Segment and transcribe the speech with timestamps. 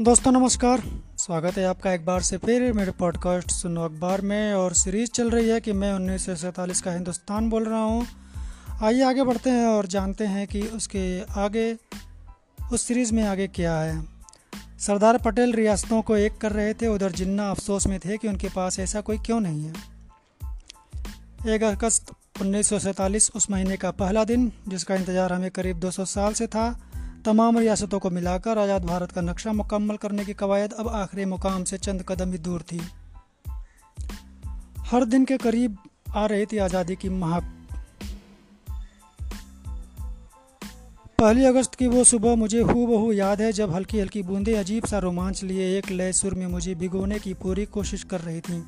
[0.00, 0.82] दोस्तों, नमस्कार।
[1.18, 5.30] स्वागत है आपका एक बार से फिर मेरे पॉडकास्ट सुनो अखबार में। और सीरीज़ चल
[5.30, 8.06] रही है कि मैं उन्नीस सौ सैंतालीस का हिंदुस्तान बोल रहा हूँ।
[8.82, 11.76] आइए आगे बढ़ते हैं और जानते हैं कि उसके आगे,
[12.72, 14.04] उस सीरीज़ में आगे क्या है।
[14.78, 18.48] सरदार पटेल रियासतों को एक कर रहे थे। उधर जिन्ना अफसोस में थे कि उनके
[18.48, 19.74] पास ऐसा कोई क्यों नहीं है।
[21.54, 26.04] एक अगस्त उन्नीस सौ सैंतालीस, उस महीने का पहला दिन, जिसका इंतज़ार हमें करीब 200
[26.04, 26.89] साल से था।
[27.24, 31.64] तमाम रियासतों को मिलाकर आज़ाद भारत का नक्शा मुकम्मल करने की कवायद अब आखिरी मुकाम
[31.64, 32.80] से चंद कदम ही दूर थी।
[34.86, 35.76] हर दिन के करीब
[36.14, 37.56] आ रही थी आज़ादी की महक
[41.18, 44.84] पहली अगस्त की वो सुबह मुझे हु बहू याद है जब हल्की हल्की बूंदें अजीब
[44.84, 48.62] सा रोमांच लिए एक लय सुर में मुझे भिगोने की पूरी कोशिश कर रही थीं।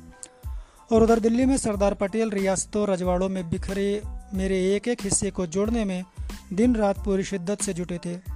[0.91, 4.01] और उधर दिल्ली में सरदार पटेल रियासतों रजवाड़ों में बिखरे
[4.33, 6.03] मेरे एक एक हिस्से को जोड़ने में
[6.53, 8.32] दिन रात पूरी शिद्दत से जुटे थे।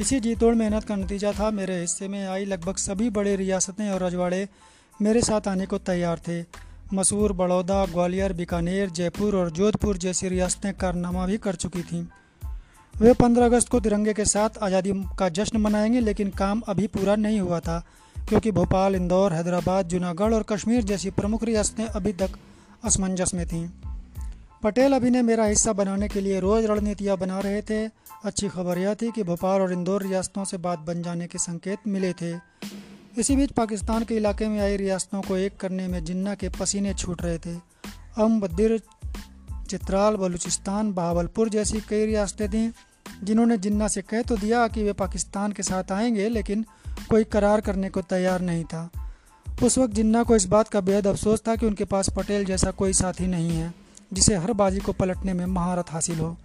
[0.00, 3.90] इसी जी तोड़ मेहनत का नतीजा था। मेरे हिस्से में आई लगभग सभी बड़े रियासतें
[3.90, 4.48] और रजवाड़े
[5.02, 6.44] मेरे साथ आने को तैयार थे।
[6.94, 12.06] मसूर, बड़ौदा, ग्वालियर, बीकानेर, जयपुर और जोधपुर जैसी रियासतें कारनामा भी कर चुकी थीं।
[13.00, 17.16] वे 15 अगस्त को तिरंगे के साथ आज़ादी का जश्न मनाएँगे, लेकिन काम अभी पूरा
[17.16, 17.86] नहीं हुआ था,
[18.28, 22.30] क्योंकि भोपाल, इंदौर, हैदराबाद, जूनागढ़ और कश्मीर जैसी प्रमुख रियासतें अभी तक
[22.84, 23.93] असमंजस में थीं।
[24.64, 27.86] पटेल अभी ने मेरा हिस्सा बनाने के लिए रोज़ रणनीतियाँ बना रहे थे।
[28.24, 31.78] अच्छी खबर यह थी कि भोपाल और इंदौर रियासतों से बात बन जाने के संकेत
[31.86, 32.36] मिले थे।
[33.18, 36.94] इसी बीच पाकिस्तान के इलाके में आई रियासतों को एक करने में जिन्ना के पसीने
[36.94, 37.54] छूट रहे थे।
[38.18, 38.82] अम्ब दिर
[39.70, 42.70] चित्राल, बलूचिस्तान, बहावलपुर जैसी कई रियासतें थीं,
[43.24, 46.64] जिन्होंने जिन्ना से कह तो दिया कि वे पाकिस्तान के साथ आएँगे, लेकिन
[47.10, 48.90] कोई करार करने को तैयार नहीं था।
[49.62, 52.70] उस वक्त जिन्ना को इस बात का बेहद अफसोस था कि उनके पास पटेल जैसा
[52.70, 53.83] कोई साथी नहीं है।
[54.14, 56.36] जिसे हर बाजी को पलटने में महारत हासिल हो।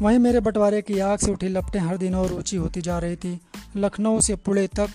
[0.00, 3.16] वहीं मेरे बंटवारे की आग से उठी लपटें हर दिन और ऊँची होती जा रही
[3.16, 3.40] थी।
[3.76, 4.88] लखनऊ से पुणे तक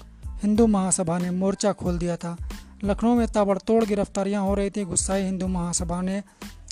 [0.44, 2.38] हिंदू महासभा ने मोर्चा खोल दिया था।
[2.84, 6.22] लखनऊ में ताबड़तोड़ गिरफ्तारियाँ हो रही थी। गुस्साई हिंदू महासभा ने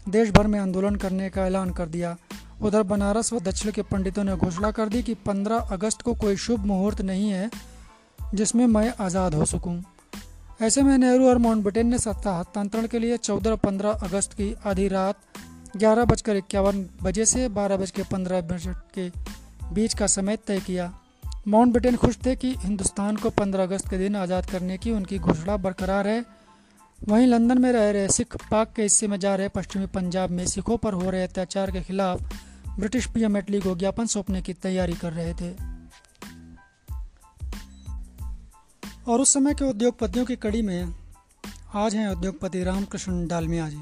[0.09, 2.15] देश भर में आंदोलन करने का ऐलान कर दिया।
[2.61, 6.35] उधर बनारस व दक्षिण के पंडितों ने घोषणा कर दी कि 15 अगस्त को कोई
[6.35, 7.49] शुभ मुहूर्त नहीं है
[8.33, 9.81] जिसमें मैं आज़ाद हो सकूँ।
[10.61, 14.87] ऐसे में नेहरू और माउंटबेटन ने सत्ता हस्तांतरण के लिए 14 पंद्रह अगस्त की आधी
[14.87, 15.15] रात
[15.77, 19.09] ग्यारह बजकर इक्यावन बजे से बारह बज के पंद्रह मिनट के
[19.73, 20.91] बीच का समय तय किया।
[21.47, 25.57] माउंटबेटन खुश थे कि हिंदुस्तान को 15 अगस्त के दिन आज़ाद करने की उनकी घोषणा
[25.57, 26.25] बरकरार है।
[26.99, 30.45] वहीं लंदन में रह रहे सिख पाक के हिस्से में जा रहे पश्चिमी पंजाब में
[30.47, 32.37] सिखों पर हो रहे अत्याचार के खिलाफ
[32.79, 35.68] ब्रिटिश पीएम एटली को ज्ञापन सौंपने की तैयारी कर रहे थे।
[39.09, 40.93] और उस समय के उद्योगपतियों की कड़ी में
[41.75, 43.79] आज हैं उद्योगपति रामकृष्ण डालमिया जी।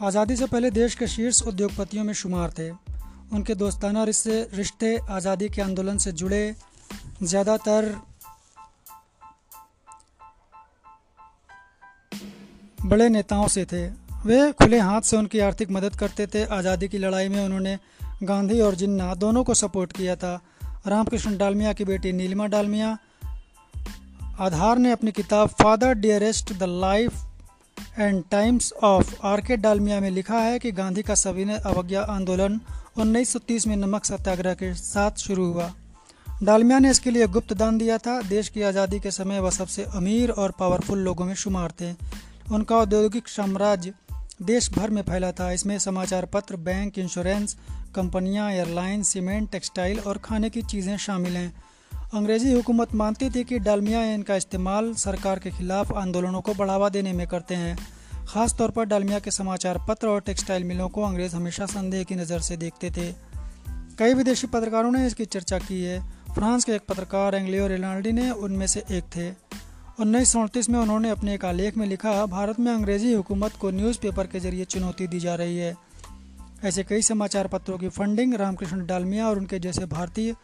[0.00, 2.68] आज़ादी से पहले देश के शीर्ष उद्योगपतियों में शुमार थे।
[3.32, 6.40] उनके दोस्ताना रिश्ते रिश्ते आज़ादी के आंदोलन से जुड़े
[7.22, 7.88] ज़्यादातर
[12.84, 13.86] बड़े नेताओं से थे।
[14.26, 17.78] वे खुले हाथ से उनकी आर्थिक मदद करते थे। आज़ादी की लड़ाई में उन्होंने
[18.22, 20.34] गांधी और जिन्ना दोनों को सपोर्ट किया था।
[20.86, 22.96] रामकृष्ण डालमिया की बेटी नीलिमा डालमिया
[24.40, 27.12] आधार ने अपनी किताब father dearest the life
[27.98, 32.60] and times of R K Dalmia में लिखा है कि गांधी का सविनय अवज्ञा आंदोलन
[32.98, 35.72] 1930 में नमक सत्याग्रह के साथ शुरू हुआ।
[36.42, 39.84] डालमिया ने इसके लिए गुप्त दान दिया था। देश की आज़ादी के समय वह सबसे
[39.84, 41.92] अमीर और पावरफुल लोगों में शुमार थे।
[42.52, 43.92] उनका औद्योगिक साम्राज्य
[44.42, 47.56] देश भर में फैला था। इसमें समाचार पत्र, बैंक, इंश्योरेंस,
[47.94, 51.71] कंपनियाँ एयरलाइन सीमेंट, टेक्सटाइल और खाने की चीज़ें शामिल हैं।
[52.12, 57.12] अंग्रेज़ी हुकूमत मानती थी कि डालमिया इनका इस्तेमाल सरकार के खिलाफ आंदोलनों को बढ़ावा देने
[57.12, 57.76] में करते हैं।
[58.28, 62.14] ख़ास तौर पर डालमिया के समाचार पत्र और टेक्सटाइल मिलों को अंग्रेज़ हमेशा संदेह की
[62.14, 63.10] नज़र से देखते थे।
[63.98, 65.98] कई विदेशी पत्रकारों ने इसकी चर्चा की है।
[66.34, 69.28] फ्रांस के एक पत्रकार एंग्लियो रिनाल्डी ने उनमें से एक थे।
[70.00, 74.40] उन्नीस में उन्होंने अपने एक आलेख में लिखा, भारत में अंग्रेज़ी हुकूमत को न्यूज़पेपर के
[74.40, 75.74] ज़रिए चुनौती दी जा रही है।
[76.64, 80.34] ऐसे कई समाचार पत्रों की फंडिंग रामकृष्ण डालमिया और उनके जैसे भारतीय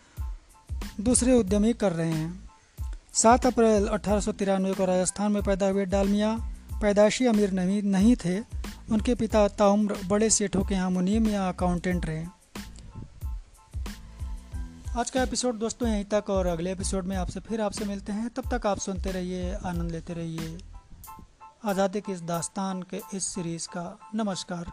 [1.00, 2.48] दूसरे उद्यमी कर रहे हैं।
[3.14, 6.36] सात अप्रैल अठारह सौ तिरानवे को राजस्थान में पैदा हुए डालमिया
[6.82, 8.38] पैदाशी अमीर नहीं नहीं थे।
[8.90, 12.24] उनके पिता ताउम्र बड़े सेठों के यहाँ मुनीम या अकाउंटेंट रहे।
[14.96, 18.28] आज का एपिसोड दोस्तों यहीं तक और अगले एपिसोड में आपसे फिर आपसे मिलते हैं।
[18.30, 20.58] तब तक आप सुनते रहिए, आनंद लेते रहिए।
[21.64, 24.72] आज़ादी की इस दास्तान के इस सीरीज़ का। नमस्कार।